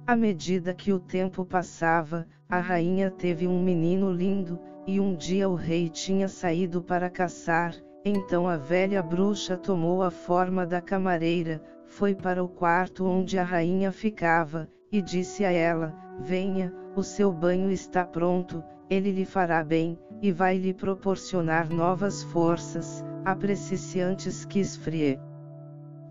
À 0.06 0.14
medida 0.14 0.72
que 0.72 0.92
o 0.92 1.00
tempo 1.00 1.44
passava, 1.44 2.28
a 2.48 2.60
rainha 2.60 3.10
teve 3.10 3.48
um 3.48 3.60
menino 3.60 4.12
lindo, 4.12 4.56
e 4.86 5.00
um 5.00 5.16
dia 5.16 5.48
o 5.48 5.56
rei 5.56 5.88
tinha 5.88 6.28
saído 6.28 6.80
para 6.80 7.10
caçar, 7.10 7.74
então 8.04 8.46
a 8.46 8.56
velha 8.56 9.02
bruxa 9.02 9.56
tomou 9.56 10.04
a 10.04 10.10
forma 10.12 10.64
da 10.64 10.80
camareira, 10.80 11.60
foi 11.86 12.14
para 12.14 12.44
o 12.44 12.48
quarto 12.48 13.04
onde 13.04 13.36
a 13.36 13.42
rainha 13.42 13.90
ficava, 13.90 14.68
e 14.92 15.02
disse 15.02 15.44
a 15.44 15.50
ela: 15.50 15.92
Venha, 16.20 16.72
o 16.94 17.02
seu 17.02 17.32
banho 17.32 17.68
está 17.72 18.04
pronto, 18.04 18.62
ele 18.88 19.10
lhe 19.10 19.24
fará 19.24 19.64
bem, 19.64 19.98
e 20.22 20.30
vai 20.30 20.56
lhe 20.56 20.72
proporcionar 20.72 21.68
novas 21.68 22.22
forças, 22.22 23.04
apresse-se 23.24 24.00
antes 24.00 24.44
que 24.44 24.60
esfrie. 24.60 25.18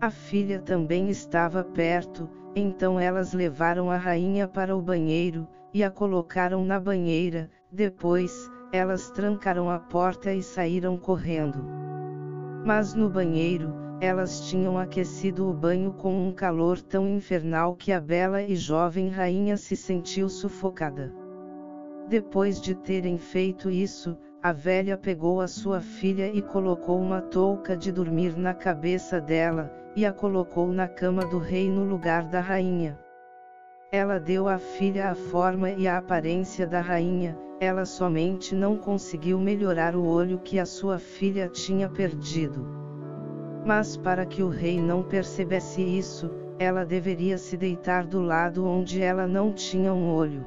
A 0.02 0.10
filha 0.10 0.60
também 0.60 1.08
estava 1.08 1.64
perto, 1.64 2.28
então 2.56 2.98
elas 2.98 3.34
levaram 3.34 3.90
a 3.90 3.98
rainha 3.98 4.48
para 4.48 4.74
o 4.74 4.80
banheiro, 4.80 5.46
e 5.74 5.84
a 5.84 5.90
colocaram 5.90 6.64
na 6.64 6.80
banheira, 6.80 7.50
depois, 7.70 8.50
elas 8.72 9.10
trancaram 9.10 9.70
a 9.70 9.78
porta 9.78 10.32
e 10.32 10.42
saíram 10.42 10.96
correndo. 10.96 11.62
Mas 12.64 12.94
no 12.94 13.10
banheiro, 13.10 13.74
elas 14.00 14.48
tinham 14.48 14.78
aquecido 14.78 15.50
o 15.50 15.52
banho 15.52 15.92
com 15.92 16.28
um 16.28 16.32
calor 16.32 16.80
tão 16.80 17.06
infernal 17.06 17.76
que 17.76 17.92
a 17.92 18.00
bela 18.00 18.42
e 18.42 18.56
jovem 18.56 19.10
rainha 19.10 19.58
se 19.58 19.76
sentiu 19.76 20.28
sufocada. 20.30 21.14
Depois 22.08 22.58
de 22.58 22.74
terem 22.74 23.18
feito 23.18 23.68
isso, 23.68 24.16
a 24.46 24.52
velha 24.52 24.96
pegou 24.96 25.40
a 25.40 25.48
sua 25.48 25.80
filha 25.80 26.28
e 26.32 26.40
colocou 26.40 27.00
uma 27.00 27.20
touca 27.20 27.76
de 27.76 27.90
dormir 27.90 28.38
na 28.38 28.54
cabeça 28.54 29.20
dela, 29.20 29.68
e 29.96 30.06
a 30.06 30.12
colocou 30.12 30.68
na 30.68 30.86
cama 30.86 31.26
do 31.26 31.36
rei 31.36 31.68
no 31.68 31.82
lugar 31.82 32.22
da 32.28 32.38
rainha. 32.38 32.96
Ela 33.90 34.20
deu 34.20 34.46
à 34.46 34.56
filha 34.56 35.10
a 35.10 35.16
forma 35.16 35.70
e 35.70 35.88
a 35.88 35.98
aparência 35.98 36.64
da 36.64 36.80
rainha, 36.80 37.36
ela 37.58 37.84
somente 37.84 38.54
não 38.54 38.76
conseguiu 38.76 39.36
melhorar 39.36 39.96
o 39.96 40.06
olho 40.06 40.38
que 40.38 40.60
a 40.60 40.64
sua 40.64 41.00
filha 41.00 41.48
tinha 41.48 41.88
perdido. 41.88 42.64
Mas 43.64 43.96
para 43.96 44.24
que 44.24 44.44
o 44.44 44.48
rei 44.48 44.80
não 44.80 45.02
percebesse 45.02 45.82
isso, 45.82 46.30
ela 46.56 46.84
deveria 46.84 47.36
se 47.36 47.56
deitar 47.56 48.06
do 48.06 48.22
lado 48.22 48.64
onde 48.64 49.02
ela 49.02 49.26
não 49.26 49.52
tinha 49.52 49.92
um 49.92 50.08
olho. 50.14 50.46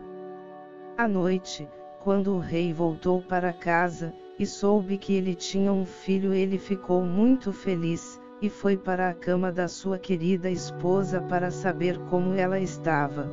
À 0.97 1.05
noite, 1.05 1.67
quando 2.03 2.33
o 2.33 2.39
rei 2.39 2.73
voltou 2.73 3.21
para 3.21 3.51
casa, 3.51 4.13
e 4.37 4.45
soube 4.45 4.97
que 4.97 5.13
ele 5.13 5.35
tinha 5.35 5.71
um 5.71 5.85
filho, 5.85 6.33
ele 6.33 6.57
ficou 6.57 7.03
muito 7.03 7.51
feliz, 7.51 8.19
e 8.41 8.49
foi 8.49 8.77
para 8.77 9.09
a 9.09 9.13
cama 9.13 9.51
da 9.51 9.67
sua 9.67 9.99
querida 9.99 10.49
esposa 10.49 11.19
para 11.21 11.51
saber 11.51 11.97
como 12.09 12.33
ela 12.33 12.57
estava. 12.57 13.27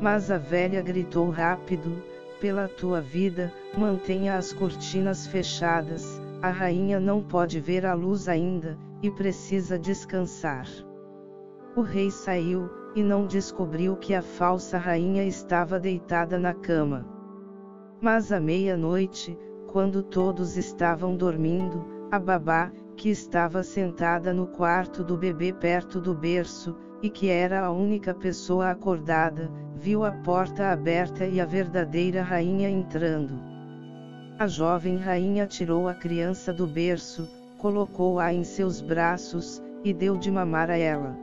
Mas 0.00 0.30
a 0.30 0.38
velha 0.38 0.80
gritou 0.82 1.30
rápido: 1.30 2.00
Pela 2.40 2.68
tua 2.68 3.00
vida, 3.00 3.52
mantenha 3.76 4.36
as 4.36 4.52
cortinas 4.52 5.26
fechadas, 5.26 6.20
a 6.40 6.50
rainha 6.50 7.00
não 7.00 7.20
pode 7.22 7.58
ver 7.58 7.84
a 7.84 7.94
luz 7.94 8.28
ainda, 8.28 8.78
e 9.02 9.10
precisa 9.10 9.76
descansar. 9.76 10.68
O 11.74 11.80
rei 11.80 12.10
saiu, 12.10 12.70
e 12.94 13.02
não 13.02 13.26
descobriu 13.26 13.96
que 13.96 14.14
a 14.14 14.22
falsa 14.22 14.78
rainha 14.78 15.24
estava 15.24 15.80
deitada 15.80 16.38
na 16.38 16.54
cama. 16.54 17.13
Mas 18.04 18.30
à 18.30 18.38
meia-noite, 18.38 19.34
quando 19.66 20.02
todos 20.02 20.58
estavam 20.58 21.16
dormindo, 21.16 21.86
a 22.10 22.18
babá, 22.18 22.70
que 22.98 23.08
estava 23.08 23.62
sentada 23.62 24.30
no 24.30 24.46
quarto 24.46 25.02
do 25.02 25.16
bebê 25.16 25.54
perto 25.54 26.02
do 26.02 26.14
berço, 26.14 26.76
e 27.02 27.08
que 27.08 27.30
era 27.30 27.64
a 27.64 27.72
única 27.72 28.12
pessoa 28.12 28.68
acordada, 28.68 29.50
viu 29.74 30.04
a 30.04 30.12
porta 30.12 30.70
aberta 30.70 31.24
e 31.24 31.40
a 31.40 31.46
verdadeira 31.46 32.22
rainha 32.22 32.68
entrando. 32.68 33.40
A 34.38 34.46
jovem 34.46 34.98
rainha 34.98 35.46
tirou 35.46 35.88
a 35.88 35.94
criança 35.94 36.52
do 36.52 36.66
berço, 36.66 37.26
colocou-a 37.56 38.30
em 38.34 38.44
seus 38.44 38.82
braços, 38.82 39.62
e 39.82 39.94
deu 39.94 40.18
de 40.18 40.30
mamar 40.30 40.70
a 40.70 40.76
ela. 40.76 41.16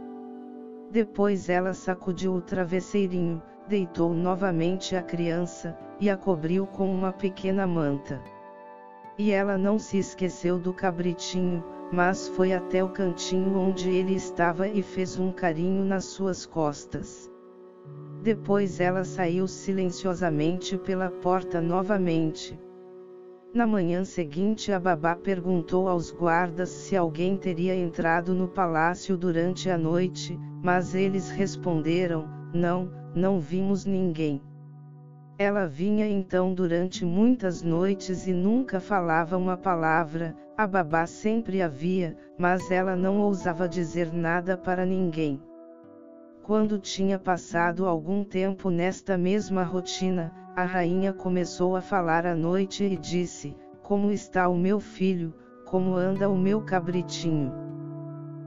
Depois 0.90 1.48
ela 1.48 1.76
sacudiu 1.76 2.34
o 2.34 2.42
travesseirinho, 2.42 3.40
deitou 3.68 4.16
novamente 4.16 4.96
a 4.96 5.04
criança, 5.04 5.78
e 6.02 6.10
a 6.10 6.18
cobriu 6.18 6.66
com 6.66 6.92
uma 6.92 7.14
pequena 7.14 7.68
manta. 7.68 8.20
E 9.20 9.30
ela 9.32 9.56
não 9.56 9.78
se 9.78 10.00
esqueceu 10.00 10.58
do 10.58 10.74
cabritinho, 10.74 11.64
mas 11.94 12.28
foi 12.30 12.54
até 12.54 12.84
o 12.84 12.90
cantinho 12.90 13.56
onde 13.56 13.88
ele 13.88 14.16
estava 14.16 14.68
e 14.68 14.82
fez 14.82 15.20
um 15.20 15.32
carinho 15.32 15.86
nas 15.86 16.06
suas 16.06 16.44
costas. 16.44 17.30
Depois 18.24 18.80
ela 18.80 19.04
saiu 19.04 19.48
silenciosamente 19.48 20.76
pela 20.76 21.12
porta 21.12 21.62
novamente. 21.62 22.60
Na 23.54 23.68
manhã 23.68 24.04
seguinte 24.04 24.72
a 24.72 24.80
babá 24.80 25.16
perguntou 25.16 25.88
aos 25.88 26.10
guardas 26.10 26.70
se 26.70 26.96
alguém 26.96 27.38
teria 27.38 27.76
entrado 27.76 28.34
no 28.34 28.48
palácio 28.48 29.16
durante 29.16 29.70
a 29.70 29.78
noite, 29.78 30.40
mas 30.64 30.96
eles 30.96 31.30
responderam: 31.30 32.28
Não, 32.54 32.90
não 33.14 33.40
vimos 33.40 33.86
ninguém. 33.86 34.42
Ela 35.44 35.66
vinha 35.66 36.08
então 36.08 36.54
durante 36.54 37.04
muitas 37.04 37.64
noites 37.64 38.28
e 38.28 38.32
nunca 38.32 38.80
falava 38.80 39.36
uma 39.36 39.58
palavra, 39.58 40.36
a 40.56 40.68
babá 40.68 41.08
sempre 41.08 41.64
havia, 41.64 42.16
mas 42.38 42.70
ela 42.70 42.96
não 42.96 43.20
ousava 43.22 43.68
dizer 43.68 44.14
nada 44.14 44.56
para 44.56 44.86
ninguém. 44.86 45.42
Quando 46.44 46.78
tinha 46.78 47.18
passado 47.18 47.88
algum 47.88 48.24
tempo 48.24 48.70
nesta 48.70 49.18
mesma 49.18 49.64
rotina, 49.64 50.32
a 50.56 50.64
rainha 50.64 51.12
começou 51.12 51.76
a 51.76 51.82
falar 51.82 52.24
à 52.28 52.36
noite 52.36 52.84
e 52.84 52.96
disse: 52.96 53.58
Como 53.82 54.12
está 54.12 54.48
o 54.48 54.56
meu 54.56 54.80
filho, 54.80 55.34
como 55.66 55.96
anda 55.96 56.30
o 56.30 56.38
meu 56.38 56.62
cabritinho? 56.62 57.52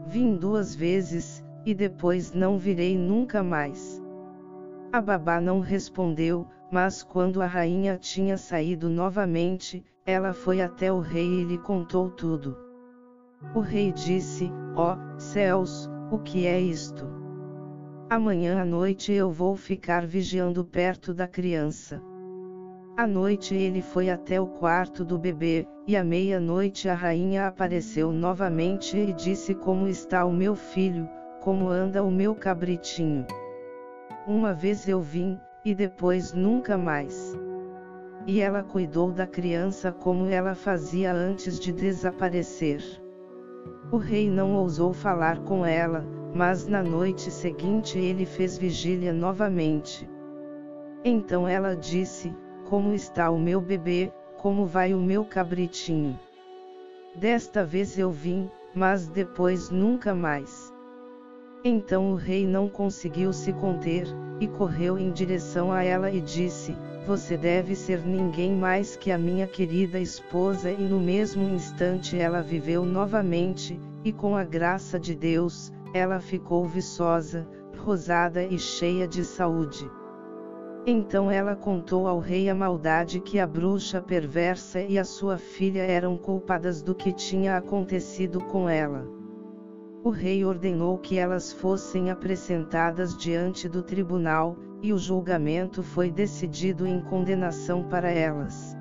Vim 0.07 0.37
duas 0.37 0.77
vezes, 0.77 1.45
e 1.67 1.75
depois 1.75 2.33
não 2.33 2.57
virei 2.57 2.97
nunca 2.97 3.43
mais. 3.43 4.01
A 4.93 5.01
babá 5.01 5.41
não 5.41 5.59
respondeu, 5.59 6.47
mas 6.71 7.03
quando 7.03 7.41
a 7.41 7.47
rainha 7.47 7.97
tinha 7.97 8.37
saído 8.37 8.89
novamente, 8.89 9.85
ela 10.07 10.33
foi 10.33 10.61
até 10.61 10.93
o 10.93 11.01
rei 11.01 11.41
e 11.41 11.45
lhe 11.45 11.59
contou 11.59 12.11
tudo. 12.11 12.57
O 13.55 13.61
rei 13.61 13.93
disse: 13.93 14.51
Ó 14.77 14.95
oh, 14.95 15.21
céus, 15.21 15.91
o 16.11 16.19
que 16.19 16.47
é 16.47 16.61
isto? 16.61 17.07
Amanhã 18.11 18.61
à 18.61 18.65
noite 18.65 19.13
eu 19.13 19.31
vou 19.31 19.57
ficar 19.57 20.07
vigiando 20.07 20.65
perto 20.65 21.15
da 21.15 21.27
criança. 21.27 22.03
À 22.97 23.07
noite 23.07 23.55
ele 23.55 23.83
foi 23.83 24.09
até 24.09 24.41
o 24.41 24.47
quarto 24.47 25.05
do 25.05 25.19
bebê, 25.19 25.67
e 25.87 25.97
à 25.97 26.05
meia-noite 26.05 26.89
a 26.89 26.95
rainha 26.95 27.47
apareceu 27.47 28.13
novamente 28.13 28.97
e 28.97 29.13
disse: 29.13 29.55
Como 29.55 29.89
está 29.89 30.25
o 30.25 30.33
meu 30.33 30.55
filho, 30.55 31.09
como 31.41 31.69
anda 31.69 32.05
o 32.05 32.11
meu 32.11 32.35
cabritinho? 32.35 33.27
Uma 34.27 34.55
vez 34.55 34.89
eu 34.89 35.01
vim, 35.01 35.39
e 35.65 35.75
depois 35.75 36.33
nunca 36.33 36.77
mais. 36.77 37.37
E 38.27 38.41
ela 38.41 38.63
cuidou 38.63 39.11
da 39.11 39.27
criança 39.27 39.93
como 39.93 40.27
ela 40.27 40.55
fazia 40.55 41.13
antes 41.13 41.59
de 41.59 41.73
desaparecer. 41.73 42.83
O 43.91 43.97
rei 43.97 44.31
não 44.31 44.55
ousou 44.57 44.93
falar 44.93 45.39
com 45.41 45.65
ela, 45.65 46.05
mas 46.35 46.67
na 46.67 46.83
noite 46.83 47.31
seguinte 47.31 47.99
ele 47.99 48.27
fez 48.27 48.59
vigília 48.59 49.13
novamente. 49.13 50.09
Então 51.05 51.47
ela 51.47 51.77
disse: 51.77 52.35
Como 52.69 52.93
está 52.93 53.31
o 53.31 53.39
meu 53.39 53.61
bebê, 53.61 54.13
como 54.39 54.67
vai 54.67 54.95
o 54.95 54.99
meu 54.99 55.25
cabritinho? 55.25 56.19
Desta 57.15 57.65
vez 57.65 57.99
eu 57.99 58.11
vim, 58.11 58.51
mas 58.75 59.07
depois 59.07 59.71
nunca 59.71 60.15
mais. 60.15 60.64
Então 61.67 62.13
o 62.13 62.15
rei 62.15 62.47
não 62.47 62.69
conseguiu 62.69 63.33
se 63.33 63.51
conter, 63.55 64.07
e 64.39 64.47
correu 64.47 64.99
em 64.99 65.11
direção 65.11 65.73
a 65.73 65.83
ela 65.83 66.11
e 66.11 66.21
disse: 66.21 66.77
Você 67.07 67.39
deve 67.39 67.75
ser 67.75 68.05
ninguém 68.05 68.53
mais 68.53 68.97
que 68.97 69.11
a 69.11 69.17
minha 69.17 69.47
querida 69.47 69.99
esposa. 69.99 70.71
E 70.71 70.83
no 70.83 71.01
mesmo 71.01 71.43
instante 71.49 72.19
ela 72.19 72.43
viveu 72.43 72.85
novamente, 72.85 73.81
e 74.05 74.13
com 74.13 74.37
a 74.37 74.45
graça 74.45 75.01
de 75.01 75.15
Deus, 75.15 75.73
ela 75.95 76.21
ficou 76.21 76.67
viçosa, 76.67 77.49
rosada 77.79 78.45
e 78.45 78.59
cheia 78.59 79.09
de 79.09 79.25
saúde. 79.25 79.91
Então 80.87 81.31
ela 81.31 81.57
contou 81.57 82.07
ao 82.07 82.19
rei 82.19 82.51
a 82.51 82.55
maldade 82.55 83.21
que 83.21 83.39
a 83.41 83.47
bruxa 83.47 84.03
perversa 84.03 84.83
e 84.83 84.99
a 84.99 85.05
sua 85.05 85.39
filha 85.39 85.81
eram 85.81 86.19
culpadas 86.19 86.83
do 86.83 86.95
que 86.95 87.11
tinha 87.11 87.57
acontecido 87.57 88.39
com 88.39 88.69
ela 88.69 89.14
o 90.05 90.11
rei 90.11 90.45
ordenou 90.45 90.99
que 90.99 91.17
elas 91.17 91.51
fossem 91.51 92.11
apresentadas 92.11 93.17
diante 93.17 93.67
do 93.67 93.83
tribunal, 93.83 94.55
e 94.83 94.93
o 94.93 94.99
julgamento 94.99 95.83
foi 95.83 96.11
decidido 96.11 96.87
em 96.87 97.01
condenação 97.01 97.83
para 97.85 98.11
elas. 98.11 98.77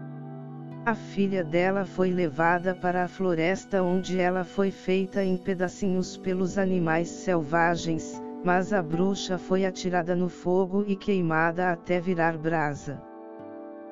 A 0.85 0.93
filha 0.93 1.41
dela 1.41 1.85
foi 1.85 2.11
levada 2.11 2.75
para 2.75 3.05
a 3.05 3.07
floresta 3.07 3.81
onde 3.81 4.19
ela 4.19 4.43
foi 4.43 4.69
feita 4.69 5.23
em 5.23 5.37
pedacinhos 5.37 6.17
pelos 6.17 6.57
animais 6.57 7.07
selvagens, 7.07 8.21
mas 8.43 8.73
a 8.73 8.81
bruxa 8.83 9.37
foi 9.37 9.65
atirada 9.65 10.13
no 10.13 10.27
fogo 10.27 10.83
e 10.85 10.93
queimada 10.93 11.71
até 11.71 12.01
virar 12.01 12.37
brasa. 12.37 13.01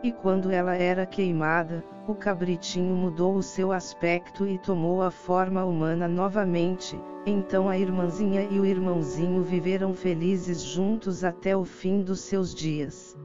E 0.03 0.11
quando 0.11 0.51
ela 0.51 0.75
era 0.75 1.05
queimada, 1.05 1.81
o 2.05 2.13
cabritinho 2.13 2.93
mudou 2.93 3.35
o 3.35 3.43
seu 3.43 3.71
aspecto 3.71 4.45
e 4.45 4.57
tomou 4.57 5.01
a 5.01 5.11
forma 5.11 5.63
humana 5.63 6.09
novamente, 6.09 6.99
então 7.25 7.69
a 7.69 7.77
irmãzinha 7.77 8.47
e 8.49 8.59
o 8.59 8.65
irmãozinho 8.65 9.43
viveram 9.43 9.93
felizes 9.93 10.63
juntos 10.63 11.23
até 11.23 11.55
o 11.55 11.63
fim 11.63 12.01
dos 12.01 12.21
seus 12.21 12.53
dias. 12.53 13.17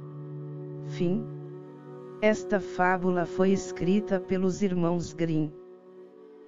Fim. 0.89 1.25
Esta 2.21 2.61
fábula 2.61 3.25
foi 3.25 3.51
escrita 3.51 4.21
pelos 4.21 4.63
irmãos 4.63 5.13
Grimm. 5.13 5.51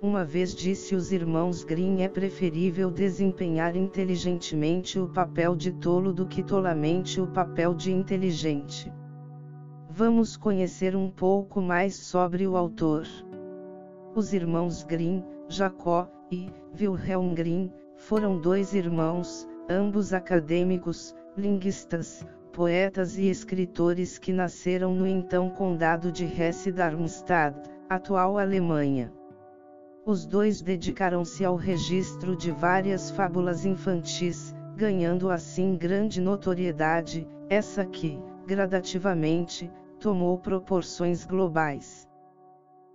Uma 0.00 0.24
vez 0.24 0.54
disse 0.54 0.94
os 0.94 1.10
irmãos 1.10 1.64
Grimm 1.64 2.02
é 2.02 2.08
preferível 2.08 2.90
desempenhar 2.90 3.74
inteligentemente 3.76 4.98
o 4.98 5.08
papel 5.08 5.56
de 5.56 5.72
tolo 5.72 6.12
do 6.12 6.26
que 6.26 6.42
tolamente 6.42 7.20
o 7.20 7.26
papel 7.26 7.74
de 7.74 7.90
inteligente. 7.92 8.92
Vamos 9.90 10.36
conhecer 10.36 10.94
um 10.94 11.10
pouco 11.10 11.60
mais 11.60 11.96
sobre 11.96 12.46
o 12.46 12.56
autor. 12.56 13.06
Os 14.14 14.32
irmãos 14.32 14.84
Grimm, 14.84 15.24
Jacó 15.48 16.06
e 16.30 16.50
Wilhelm 16.78 17.34
Grimm 17.34 17.70
foram 17.96 18.38
dois 18.38 18.74
irmãos, 18.74 19.48
ambos 19.68 20.12
acadêmicos, 20.12 21.14
linguistas, 21.36 22.26
poetas 22.52 23.16
e 23.16 23.30
escritores 23.30 24.18
que 24.18 24.32
nasceram 24.32 24.94
no 24.94 25.06
então 25.06 25.48
condado 25.48 26.12
de 26.12 26.24
Hesse-Darmstadt, 26.24 27.56
atual 27.88 28.38
Alemanha. 28.38 29.12
Os 30.04 30.26
dois 30.26 30.60
dedicaram-se 30.60 31.44
ao 31.44 31.56
registro 31.56 32.34
de 32.36 32.50
várias 32.50 33.10
fábulas 33.10 33.64
infantis, 33.64 34.54
ganhando 34.76 35.30
assim 35.30 35.76
grande 35.76 36.20
notoriedade, 36.20 37.26
essa 37.48 37.84
que, 37.84 38.18
gradativamente, 38.46 39.70
tomou 40.00 40.38
proporções 40.38 41.24
globais. 41.24 42.07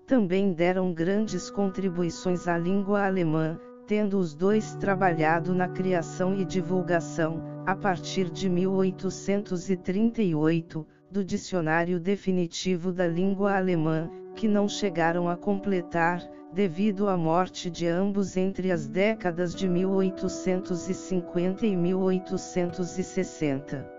Também 0.06 0.52
deram 0.52 0.94
grandes 0.94 1.50
contribuições 1.50 2.46
à 2.48 2.58
língua 2.58 3.06
alemã, 3.06 3.58
tendo 3.88 4.18
os 4.18 4.34
dois 4.34 4.76
trabalhado 4.76 5.56
na 5.56 5.66
criação 5.68 6.38
e 6.38 6.44
divulgação, 6.44 7.42
a 7.66 7.74
partir 7.74 8.30
de 8.30 8.50
1838, 8.50 10.86
do 11.10 11.24
Dicionário 11.24 11.98
Definitivo 12.00 12.92
da 12.92 13.08
Língua 13.08 13.56
Alemã, 13.56 14.10
que 14.36 14.46
não 14.48 14.68
chegaram 14.68 15.30
a 15.30 15.38
completar, 15.38 16.22
devido 16.52 17.08
à 17.08 17.16
morte 17.16 17.70
de 17.70 17.88
ambos 17.88 18.36
entre 18.36 18.72
as 18.72 18.88
décadas 18.88 19.56
de 19.56 19.70
1850 19.70 21.66
e 21.66 21.76
1860. 21.76 23.90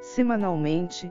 Semanalmente, 0.00 1.10